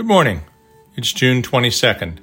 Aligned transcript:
Good 0.00 0.06
morning. 0.06 0.44
It's 0.96 1.12
June 1.12 1.42
22nd, 1.42 2.20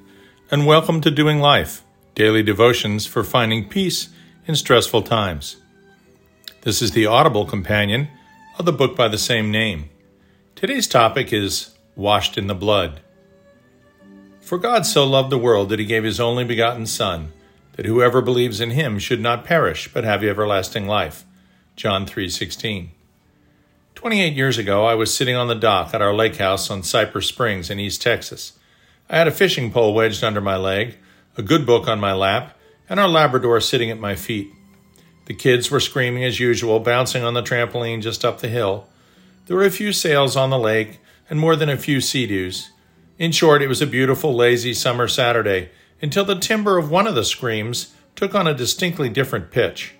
and 0.50 0.66
welcome 0.66 1.00
to 1.02 1.12
Doing 1.12 1.40
Life, 1.40 1.84
daily 2.16 2.42
devotions 2.42 3.06
for 3.06 3.24
finding 3.24 3.70
peace 3.70 4.10
in 4.48 4.56
stressful 4.56 5.04
times. 5.04 5.58
This 6.62 6.82
is 6.82 6.94
the 6.94 7.06
audible 7.06 7.46
companion 7.46 8.08
of 8.58 8.66
the 8.66 8.74
book 8.74 8.96
by 8.96 9.08
the 9.08 9.20
same 9.20 9.52
name. 9.52 9.92
Today's 10.56 10.88
topic 10.88 11.32
is 11.32 11.78
Washed 11.96 12.36
in 12.36 12.48
the 12.48 12.56
Blood. 12.56 13.02
For 14.42 14.58
God 14.58 14.88
so 14.88 15.06
loved 15.06 15.30
the 15.30 15.38
world 15.38 15.70
that 15.70 15.78
he 15.78 15.86
gave 15.86 16.04
his 16.04 16.20
only 16.20 16.46
begotten 16.46 16.88
Son, 16.88 17.32
that 17.74 17.86
whoever 17.86 18.24
believes 18.24 18.60
in 18.60 18.72
him 18.72 18.98
should 18.98 19.22
not 19.22 19.46
perish 19.46 19.88
but 19.94 20.04
have 20.04 20.24
everlasting 20.24 20.88
life. 20.88 21.26
John 21.76 22.08
3:16. 22.08 22.90
28 23.98 24.36
years 24.36 24.60
ago, 24.60 24.86
I 24.86 24.94
was 24.94 25.12
sitting 25.12 25.36
on 25.36 25.48
the 25.48 25.56
dock 25.56 25.92
at 25.92 26.04
our 26.04 26.14
lake 26.14 26.36
house 26.36 26.70
on 26.70 26.84
Cypress 26.84 27.26
Springs 27.26 27.72
in 27.72 27.80
East 27.80 28.00
Texas. 28.00 28.54
I 29.10 29.18
had 29.18 29.28
a 29.28 29.32
fishing 29.32 29.72
pole 29.72 29.96
wedged 29.96 30.24
under 30.24 30.40
my 30.40 30.56
leg, 30.56 30.98
a 31.36 31.42
good 31.42 31.66
book 31.66 31.88
on 31.88 32.00
my 32.00 32.14
lap, 32.14 32.56
and 32.88 33.00
our 33.00 33.08
Labrador 33.08 33.60
sitting 33.60 33.90
at 33.90 33.98
my 34.00 34.14
feet. 34.14 34.52
The 35.26 35.34
kids 35.34 35.72
were 35.72 35.80
screaming 35.80 36.24
as 36.24 36.40
usual, 36.40 36.80
bouncing 36.80 37.24
on 37.24 37.34
the 37.34 37.42
trampoline 37.42 38.04
just 38.04 38.24
up 38.24 38.40
the 38.40 38.50
hill. 38.50 38.88
There 39.48 39.58
were 39.58 39.66
a 39.66 39.72
few 39.72 39.92
sails 39.92 40.36
on 40.36 40.52
the 40.52 40.60
lake 40.60 41.00
and 41.28 41.40
more 41.40 41.56
than 41.56 41.70
a 41.70 41.76
few 41.76 42.00
sea-doos. 42.00 42.70
In 43.18 43.32
short, 43.32 43.64
it 43.64 43.68
was 43.68 43.82
a 43.82 43.88
beautiful, 43.88 44.32
lazy 44.32 44.76
summer 44.76 45.08
Saturday 45.08 45.72
until 46.04 46.24
the 46.24 46.38
timbre 46.38 46.78
of 46.78 46.92
one 46.92 47.08
of 47.08 47.16
the 47.16 47.26
screams 47.26 47.96
took 48.16 48.36
on 48.36 48.46
a 48.46 48.54
distinctly 48.54 49.10
different 49.10 49.50
pitch. 49.50 49.96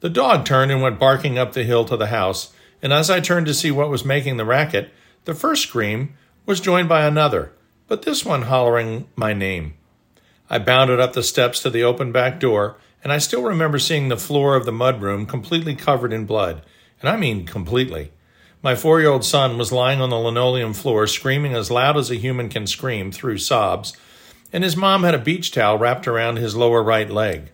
The 0.00 0.10
dog 0.10 0.44
turned 0.44 0.70
and 0.70 0.82
went 0.82 1.00
barking 1.00 1.38
up 1.38 1.54
the 1.54 1.64
hill 1.64 1.86
to 1.86 1.96
the 1.96 2.08
house, 2.08 2.52
and 2.82 2.92
as 2.92 3.10
I 3.10 3.20
turned 3.20 3.46
to 3.46 3.54
see 3.54 3.70
what 3.70 3.90
was 3.90 4.04
making 4.04 4.36
the 4.36 4.44
racket, 4.44 4.92
the 5.24 5.34
first 5.34 5.62
scream 5.62 6.14
was 6.44 6.60
joined 6.60 6.88
by 6.88 7.04
another, 7.04 7.52
but 7.88 8.02
this 8.02 8.24
one 8.24 8.42
hollering 8.42 9.08
my 9.16 9.32
name. 9.32 9.74
I 10.48 10.58
bounded 10.58 11.00
up 11.00 11.12
the 11.12 11.22
steps 11.22 11.60
to 11.62 11.70
the 11.70 11.82
open 11.82 12.12
back 12.12 12.38
door, 12.38 12.76
and 13.02 13.12
I 13.12 13.18
still 13.18 13.42
remember 13.42 13.78
seeing 13.78 14.08
the 14.08 14.16
floor 14.16 14.54
of 14.54 14.64
the 14.64 14.72
mudroom 14.72 15.28
completely 15.28 15.74
covered 15.74 16.12
in 16.12 16.26
blood, 16.26 16.62
and 17.00 17.08
I 17.08 17.16
mean 17.16 17.46
completely. 17.46 18.12
My 18.62 18.74
four 18.74 19.00
year 19.00 19.10
old 19.10 19.24
son 19.24 19.58
was 19.58 19.72
lying 19.72 20.00
on 20.00 20.10
the 20.10 20.18
linoleum 20.18 20.72
floor, 20.72 21.06
screaming 21.06 21.54
as 21.54 21.70
loud 21.70 21.96
as 21.96 22.10
a 22.10 22.16
human 22.16 22.48
can 22.48 22.66
scream 22.66 23.12
through 23.12 23.38
sobs, 23.38 23.96
and 24.52 24.64
his 24.64 24.76
mom 24.76 25.02
had 25.02 25.14
a 25.14 25.18
beach 25.18 25.50
towel 25.52 25.78
wrapped 25.78 26.06
around 26.06 26.36
his 26.36 26.56
lower 26.56 26.82
right 26.82 27.10
leg. 27.10 27.50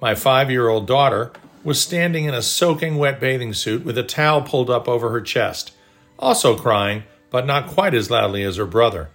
My 0.00 0.14
five 0.14 0.50
year 0.50 0.68
old 0.68 0.86
daughter 0.86 1.32
was 1.64 1.80
standing 1.80 2.24
in 2.24 2.34
a 2.34 2.42
soaking 2.42 2.96
wet 2.96 3.20
bathing 3.20 3.54
suit 3.54 3.84
with 3.84 3.96
a 3.96 4.02
towel 4.02 4.42
pulled 4.42 4.70
up 4.70 4.88
over 4.88 5.10
her 5.10 5.20
chest, 5.20 5.72
also 6.18 6.56
crying, 6.56 7.04
but 7.30 7.46
not 7.46 7.68
quite 7.68 7.94
as 7.94 8.10
loudly 8.10 8.42
as 8.42 8.56
her 8.56 8.66
brother. 8.66 9.10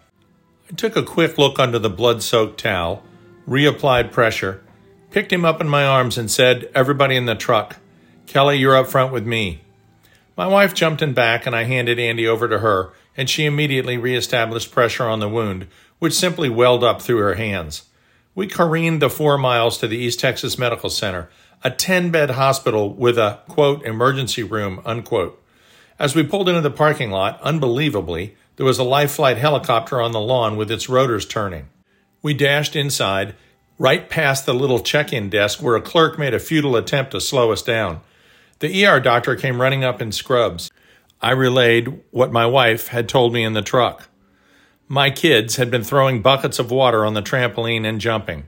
I 0.70 0.76
took 0.76 0.96
a 0.96 1.04
quick 1.04 1.38
look 1.38 1.60
under 1.60 1.80
the 1.80 1.90
blood 1.90 2.24
soaked 2.24 2.60
towel, 2.60 3.04
reapplied 3.48 4.12
pressure, 4.12 4.64
picked 5.12 5.32
him 5.32 5.46
up 5.46 5.62
in 5.62 5.70
my 5.70 5.86
arms, 5.86 6.18
and 6.18 6.30
said, 6.30 6.70
Everybody 6.76 7.16
in 7.16 7.26
the 7.26 7.36
truck. 7.36 7.78
Kelly, 8.26 8.58
you're 8.58 8.76
up 8.76 8.88
front 8.88 9.14
with 9.14 9.26
me. 9.26 9.62
My 10.36 10.48
wife 10.48 10.74
jumped 10.74 11.02
in 11.02 11.14
back, 11.14 11.46
and 11.46 11.56
I 11.56 11.64
handed 11.64 12.00
Andy 12.00 12.28
over 12.28 12.48
to 12.48 12.60
her, 12.60 12.92
and 13.16 13.30
she 13.30 13.46
immediately 13.46 13.98
reestablished 13.98 14.72
pressure 14.72 15.06
on 15.06 15.20
the 15.20 15.30
wound, 15.30 15.68
which 16.00 16.14
simply 16.14 16.50
welled 16.50 16.84
up 16.84 17.02
through 17.02 17.18
her 17.18 17.36
hands. 17.36 17.87
We 18.38 18.46
careened 18.46 19.02
the 19.02 19.10
four 19.10 19.36
miles 19.40 19.80
to 19.80 19.88
the 19.88 19.98
East 19.98 20.20
Texas 20.20 20.60
Medical 20.60 20.92
Center, 20.92 21.28
a 21.64 21.72
10 21.72 22.12
bed 22.12 22.30
hospital 22.30 22.94
with 22.94 23.18
a, 23.18 23.40
quote, 23.48 23.84
emergency 23.84 24.44
room, 24.44 24.80
unquote. 24.86 25.44
As 25.98 26.14
we 26.14 26.22
pulled 26.22 26.48
into 26.48 26.62
the 26.62 26.70
parking 26.70 27.10
lot, 27.10 27.42
unbelievably, 27.42 28.36
there 28.58 28.66
was 28.68 28.78
a 28.78 28.84
life 28.84 29.14
flight 29.14 29.38
helicopter 29.38 30.00
on 30.00 30.12
the 30.12 30.20
lawn 30.20 30.56
with 30.56 30.70
its 30.70 30.88
rotors 30.88 31.26
turning. 31.26 31.68
We 32.22 32.36
dashed 32.36 32.76
inside, 32.76 33.34
right 33.80 34.08
past 34.08 34.46
the 34.46 34.54
little 34.54 34.82
check 34.82 35.12
in 35.12 35.32
desk 35.32 35.60
where 35.60 35.76
a 35.76 35.82
clerk 35.82 36.20
made 36.20 36.36
a 36.36 36.40
futile 36.40 36.76
attempt 36.76 37.14
to 37.14 37.22
slow 37.22 37.52
us 37.52 37.64
down. 37.64 38.02
The 38.60 38.86
ER 38.86 39.00
doctor 39.00 39.36
came 39.36 39.60
running 39.60 39.84
up 39.84 40.00
in 40.00 40.12
scrubs. 40.12 40.70
I 41.20 41.32
relayed 41.32 42.04
what 42.12 42.32
my 42.32 42.46
wife 42.46 42.90
had 42.90 43.10
told 43.10 43.34
me 43.34 43.44
in 43.44 43.54
the 43.54 43.64
truck. 43.64 44.10
My 44.90 45.10
kids 45.10 45.58
had 45.58 45.70
been 45.70 45.84
throwing 45.84 46.22
buckets 46.22 46.60
of 46.60 46.72
water 46.72 47.06
on 47.06 47.14
the 47.14 47.22
trampoline 47.22 47.86
and 47.86 48.00
jumping. 48.00 48.46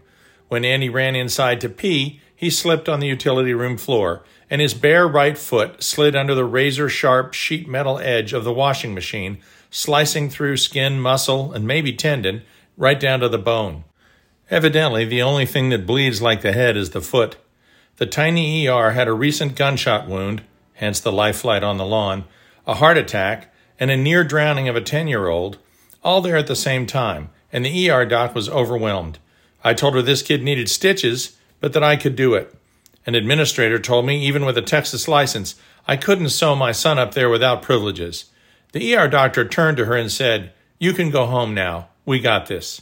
When 0.47 0.63
Andy 0.63 0.87
ran 0.87 1.13
inside 1.13 1.59
to 1.61 1.69
pee, 1.69 2.21
he 2.33 2.49
slipped 2.49 2.87
on 2.87 3.01
the 3.01 3.07
utility 3.07 3.53
room 3.53 3.77
floor, 3.77 4.23
and 4.49 4.61
his 4.61 4.73
bare 4.73 5.05
right 5.05 5.37
foot 5.37 5.83
slid 5.83 6.15
under 6.15 6.33
the 6.33 6.45
razor 6.45 6.87
sharp 6.87 7.33
sheet 7.33 7.67
metal 7.67 7.99
edge 7.99 8.31
of 8.31 8.45
the 8.45 8.53
washing 8.53 8.93
machine, 8.93 9.39
slicing 9.69 10.29
through 10.29 10.55
skin, 10.55 11.01
muscle, 11.01 11.51
and 11.51 11.67
maybe 11.67 11.91
tendon, 11.91 12.43
right 12.77 13.01
down 13.01 13.19
to 13.19 13.27
the 13.27 13.37
bone. 13.37 13.83
Evidently, 14.49 15.03
the 15.03 15.21
only 15.21 15.45
thing 15.45 15.67
that 15.69 15.85
bleeds 15.85 16.21
like 16.21 16.41
the 16.41 16.53
head 16.53 16.77
is 16.77 16.91
the 16.91 17.01
foot. 17.01 17.35
The 17.97 18.05
tiny 18.05 18.65
ER 18.65 18.91
had 18.91 19.09
a 19.09 19.13
recent 19.13 19.55
gunshot 19.55 20.07
wound, 20.07 20.43
hence 20.75 21.01
the 21.01 21.11
life 21.11 21.39
flight 21.39 21.63
on 21.63 21.75
the 21.75 21.85
lawn, 21.85 22.23
a 22.65 22.75
heart 22.75 22.97
attack, 22.97 23.53
and 23.77 23.91
a 23.91 23.97
near 23.97 24.23
drowning 24.23 24.69
of 24.69 24.77
a 24.77 24.81
10 24.81 25.09
year 25.09 25.27
old, 25.27 25.57
all 26.03 26.21
there 26.21 26.37
at 26.37 26.47
the 26.47 26.55
same 26.55 26.85
time, 26.85 27.29
and 27.51 27.65
the 27.65 27.89
ER 27.89 28.05
doc 28.05 28.35
was 28.35 28.49
overwhelmed. 28.49 29.19
I 29.63 29.73
told 29.73 29.95
her 29.95 30.01
this 30.01 30.21
kid 30.21 30.41
needed 30.43 30.69
stitches, 30.69 31.37
but 31.59 31.73
that 31.73 31.83
I 31.83 31.95
could 31.95 32.15
do 32.15 32.33
it. 32.33 32.53
An 33.05 33.15
administrator 33.15 33.79
told 33.79 34.05
me, 34.05 34.25
even 34.25 34.45
with 34.45 34.57
a 34.57 34.61
Texas 34.61 35.07
license, 35.07 35.55
I 35.87 35.97
couldn't 35.97 36.29
sew 36.29 36.55
my 36.55 36.71
son 36.71 36.99
up 36.99 37.13
there 37.13 37.29
without 37.29 37.61
privileges. 37.61 38.25
The 38.71 38.95
ER 38.95 39.07
doctor 39.07 39.47
turned 39.47 39.77
to 39.77 39.85
her 39.85 39.95
and 39.95 40.11
said, 40.11 40.53
You 40.77 40.93
can 40.93 41.09
go 41.09 41.25
home 41.25 41.53
now. 41.53 41.89
We 42.05 42.19
got 42.19 42.47
this. 42.47 42.81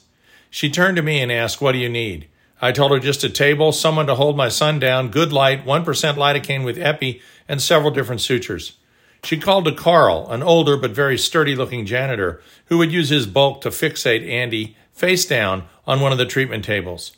She 0.49 0.69
turned 0.69 0.97
to 0.97 1.03
me 1.03 1.19
and 1.19 1.31
asked, 1.31 1.61
What 1.61 1.73
do 1.73 1.77
you 1.77 1.89
need? 1.89 2.27
I 2.61 2.71
told 2.71 2.91
her 2.91 2.99
just 2.99 3.23
a 3.23 3.29
table, 3.29 3.71
someone 3.71 4.07
to 4.07 4.15
hold 4.15 4.35
my 4.35 4.49
son 4.49 4.79
down, 4.79 5.09
good 5.09 5.31
light, 5.31 5.65
1% 5.65 5.83
lidocaine 6.15 6.65
with 6.65 6.79
epi, 6.79 7.21
and 7.47 7.61
several 7.61 7.91
different 7.91 8.21
sutures. 8.21 8.76
She 9.23 9.37
called 9.37 9.65
to 9.65 9.71
Carl, 9.71 10.29
an 10.29 10.43
older 10.43 10.77
but 10.77 10.91
very 10.91 11.17
sturdy 11.17 11.55
looking 11.55 11.85
janitor, 11.85 12.41
who 12.65 12.77
would 12.77 12.91
use 12.91 13.09
his 13.09 13.27
bulk 13.27 13.61
to 13.61 13.69
fixate 13.69 14.27
Andy 14.27 14.75
face 14.91 15.25
down 15.25 15.63
on 15.85 16.01
one 16.01 16.11
of 16.11 16.17
the 16.17 16.25
treatment 16.25 16.65
tables. 16.65 17.15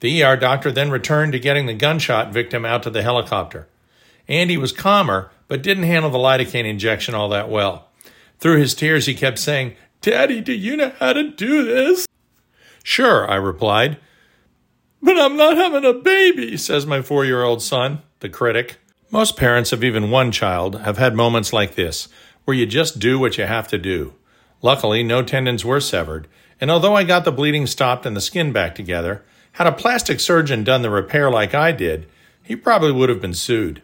The 0.00 0.22
ER 0.22 0.36
doctor 0.36 0.70
then 0.70 0.90
returned 0.90 1.32
to 1.32 1.38
getting 1.38 1.66
the 1.66 1.74
gunshot 1.74 2.32
victim 2.32 2.64
out 2.64 2.82
to 2.84 2.90
the 2.90 3.02
helicopter. 3.02 3.66
Andy 4.28 4.56
was 4.56 4.72
calmer, 4.72 5.30
but 5.48 5.62
didn't 5.62 5.84
handle 5.84 6.10
the 6.10 6.18
lidocaine 6.18 6.66
injection 6.66 7.14
all 7.14 7.28
that 7.30 7.48
well. 7.48 7.88
Through 8.38 8.60
his 8.60 8.74
tears, 8.74 9.06
he 9.06 9.14
kept 9.14 9.38
saying, 9.38 9.74
Daddy, 10.00 10.40
do 10.40 10.52
you 10.52 10.76
know 10.76 10.92
how 10.98 11.12
to 11.12 11.30
do 11.30 11.64
this? 11.64 12.06
Sure, 12.84 13.28
I 13.28 13.34
replied. 13.34 13.98
But 15.02 15.18
I'm 15.18 15.36
not 15.36 15.56
having 15.56 15.84
a 15.84 15.92
baby, 15.92 16.56
says 16.56 16.86
my 16.86 17.02
four 17.02 17.24
year 17.24 17.42
old 17.42 17.62
son, 17.62 18.02
the 18.20 18.28
critic. 18.28 18.78
Most 19.10 19.38
parents 19.38 19.72
of 19.72 19.82
even 19.82 20.10
one 20.10 20.30
child 20.30 20.82
have 20.82 20.98
had 20.98 21.14
moments 21.14 21.50
like 21.50 21.76
this, 21.76 22.08
where 22.44 22.56
you 22.56 22.66
just 22.66 22.98
do 22.98 23.18
what 23.18 23.38
you 23.38 23.44
have 23.44 23.66
to 23.68 23.78
do. 23.78 24.12
Luckily, 24.60 25.02
no 25.02 25.22
tendons 25.22 25.64
were 25.64 25.80
severed, 25.80 26.28
and 26.60 26.70
although 26.70 26.94
I 26.94 27.04
got 27.04 27.24
the 27.24 27.32
bleeding 27.32 27.66
stopped 27.66 28.04
and 28.04 28.14
the 28.14 28.20
skin 28.20 28.52
back 28.52 28.74
together, 28.74 29.24
had 29.52 29.66
a 29.66 29.72
plastic 29.72 30.20
surgeon 30.20 30.62
done 30.62 30.82
the 30.82 30.90
repair 30.90 31.30
like 31.30 31.54
I 31.54 31.72
did, 31.72 32.06
he 32.42 32.54
probably 32.54 32.92
would 32.92 33.08
have 33.08 33.20
been 33.20 33.32
sued. 33.32 33.80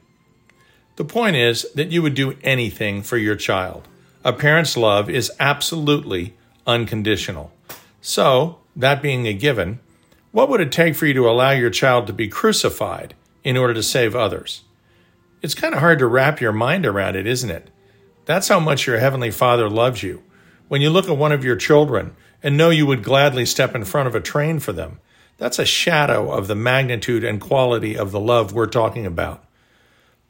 The 0.97 1.07
point 1.07 1.37
is 1.37 1.67
that 1.75 1.91
you 1.91 2.03
would 2.03 2.15
do 2.15 2.37
anything 2.43 3.03
for 3.03 3.17
your 3.17 3.35
child. 3.35 3.89
A 4.25 4.33
parent's 4.33 4.77
love 4.77 5.09
is 5.09 5.33
absolutely 5.41 6.37
unconditional. 6.67 7.51
So, 8.03 8.59
that 8.77 9.01
being 9.01 9.27
a 9.27 9.33
given, 9.33 9.81
what 10.33 10.51
would 10.51 10.61
it 10.61 10.71
take 10.71 10.97
for 10.97 11.07
you 11.07 11.15
to 11.15 11.31
allow 11.31 11.53
your 11.53 11.71
child 11.71 12.07
to 12.09 12.13
be 12.13 12.29
crucified 12.29 13.15
in 13.43 13.57
order 13.57 13.73
to 13.73 13.83
save 13.83 14.15
others? 14.15 14.65
It's 15.45 15.55
kind 15.55 15.75
of 15.75 15.81
hard 15.81 15.99
to 15.99 16.07
wrap 16.07 16.41
your 16.41 16.53
mind 16.53 16.87
around 16.87 17.17
it, 17.17 17.27
isn't 17.27 17.51
it? 17.51 17.69
That's 18.25 18.49
how 18.49 18.59
much 18.61 18.87
your 18.87 18.99
Heavenly 18.99 19.31
Father 19.31 19.69
loves 19.69 20.03
you. 20.03 20.23
When 20.69 20.81
you 20.81 20.89
look 20.89 21.07
at 21.07 21.19
one 21.19 21.33
of 21.33 21.45
your 21.45 21.55
children 21.55 22.17
and 22.43 22.57
know 22.57 22.71
you 22.71 22.87
would 22.87 23.05
gladly 23.05 23.45
step 23.45 23.75
in 23.75 23.85
front 23.85 24.09
of 24.09 24.15
a 24.15 24.23
train 24.23 24.59
for 24.59 24.73
them, 24.73 25.01
that's 25.37 25.59
a 25.59 25.67
shadow 25.67 26.33
of 26.33 26.47
the 26.47 26.55
magnitude 26.55 27.25
and 27.25 27.43
quality 27.43 27.95
of 27.95 28.11
the 28.11 28.19
love 28.21 28.55
we're 28.55 28.65
talking 28.65 29.05
about. 29.05 29.45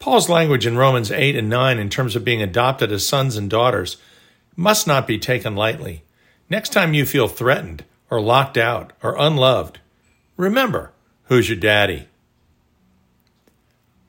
Paul's 0.00 0.28
language 0.28 0.66
in 0.66 0.76
Romans 0.76 1.12
8 1.12 1.37
and 1.37 1.49
9 1.49 1.78
in 1.78 1.90
terms 1.90 2.16
of 2.16 2.25
being 2.25 2.43
adopted 2.43 2.90
as 2.90 3.06
sons 3.06 3.37
and 3.37 3.49
daughters 3.49 3.99
must 4.56 4.84
not 4.84 5.06
be 5.06 5.16
taken 5.16 5.55
lightly. 5.55 6.02
Next 6.50 6.70
time 6.70 6.93
you 6.93 7.06
feel 7.06 7.28
threatened 7.28 7.84
or 8.11 8.20
locked 8.20 8.58
out 8.58 8.93
or 9.00 9.14
unloved, 9.16 9.78
remember 10.37 10.90
who's 11.26 11.49
your 11.49 11.58
daddy. 11.58 12.08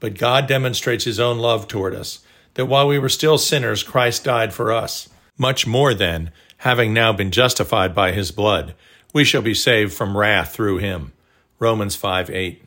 But 0.06 0.20
God 0.20 0.46
demonstrates 0.46 1.04
his 1.04 1.20
own 1.20 1.40
love 1.40 1.68
toward 1.68 1.96
us, 1.96 2.20
that 2.54 2.68
while 2.68 2.88
we 2.88 3.00
were 3.00 3.10
still 3.10 3.40
sinners, 3.40 3.82
Christ 3.82 4.24
died 4.24 4.54
for 4.54 4.72
us. 4.72 5.10
Much 5.36 5.66
more 5.66 5.96
then, 5.96 6.30
having 6.58 6.94
now 6.94 7.12
been 7.12 7.32
justified 7.32 7.96
by 7.96 8.12
his 8.12 8.30
blood, 8.30 8.76
we 9.16 9.24
shall 9.24 9.42
be 9.42 9.56
saved 9.56 9.94
from 9.94 10.16
wrath 10.16 10.54
through 10.54 10.78
him. 10.78 11.12
Romans 11.58 11.96
5 11.96 12.30
8. 12.30 12.64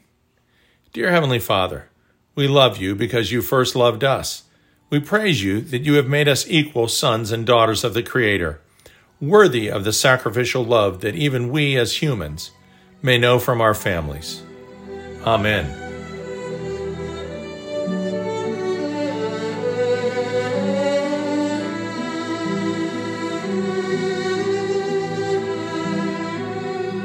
Dear 0.93 1.13
Heavenly 1.13 1.39
Father, 1.39 1.89
we 2.35 2.49
love 2.49 2.79
you 2.79 2.97
because 2.97 3.31
you 3.31 3.41
first 3.41 3.77
loved 3.77 4.03
us. 4.03 4.43
We 4.91 4.99
praise 4.99 5.41
you 5.41 5.61
that 5.61 5.83
you 5.83 5.95
have 5.95 6.09
made 6.09 6.27
us 6.27 6.45
equal 6.49 6.89
sons 6.89 7.31
and 7.31 7.47
daughters 7.47 7.85
of 7.85 7.95
the 7.95 8.03
Creator. 8.03 8.61
worthy 9.21 9.71
of 9.71 9.85
the 9.85 9.93
sacrificial 9.93 10.65
love 10.65 11.03
that 11.03 11.15
even 11.15 11.51
we 11.51 11.77
as 11.77 12.03
humans 12.03 12.51
may 13.01 13.17
know 13.17 13.39
from 13.39 13.61
our 13.61 13.75
families. 13.75 14.43
Amen. 15.25 15.88